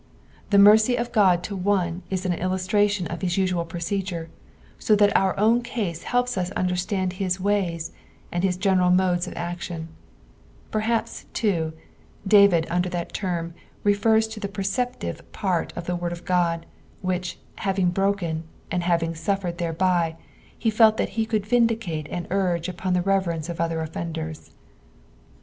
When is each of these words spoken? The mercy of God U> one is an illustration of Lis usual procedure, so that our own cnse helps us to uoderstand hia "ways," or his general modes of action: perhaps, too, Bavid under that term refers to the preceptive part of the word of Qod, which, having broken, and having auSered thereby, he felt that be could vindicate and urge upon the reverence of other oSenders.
The 0.49 0.57
mercy 0.57 0.95
of 0.95 1.11
God 1.11 1.47
U> 1.47 1.55
one 1.55 2.01
is 2.09 2.25
an 2.25 2.33
illustration 2.33 3.05
of 3.05 3.21
Lis 3.21 3.37
usual 3.37 3.65
procedure, 3.65 4.31
so 4.79 4.95
that 4.95 5.15
our 5.15 5.37
own 5.39 5.61
cnse 5.61 6.01
helps 6.01 6.39
us 6.39 6.49
to 6.49 6.55
uoderstand 6.55 7.13
hia 7.13 7.29
"ways," 7.39 7.91
or 8.33 8.39
his 8.39 8.57
general 8.57 8.89
modes 8.89 9.27
of 9.27 9.35
action: 9.35 9.89
perhaps, 10.71 11.27
too, 11.33 11.73
Bavid 12.27 12.65
under 12.71 12.89
that 12.89 13.13
term 13.13 13.53
refers 13.83 14.27
to 14.29 14.39
the 14.39 14.47
preceptive 14.49 15.21
part 15.33 15.71
of 15.77 15.85
the 15.85 15.95
word 15.95 16.11
of 16.11 16.25
Qod, 16.25 16.63
which, 17.01 17.37
having 17.57 17.91
broken, 17.91 18.45
and 18.71 18.81
having 18.81 19.13
auSered 19.13 19.57
thereby, 19.59 20.15
he 20.57 20.71
felt 20.71 20.97
that 20.97 21.15
be 21.15 21.27
could 21.27 21.45
vindicate 21.45 22.07
and 22.09 22.25
urge 22.31 22.67
upon 22.67 22.93
the 22.93 23.03
reverence 23.03 23.49
of 23.49 23.61
other 23.61 23.77
oSenders. 23.85 24.49